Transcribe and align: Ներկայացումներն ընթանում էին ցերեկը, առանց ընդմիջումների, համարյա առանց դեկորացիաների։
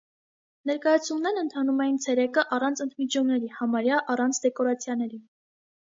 Ներկայացումներն 0.69 1.41
ընթանում 1.41 1.83
էին 1.85 2.01
ցերեկը, 2.07 2.47
առանց 2.59 2.83
ընդմիջումների, 2.89 3.53
համարյա 3.61 4.05
առանց 4.17 4.45
դեկորացիաների։ 4.49 5.27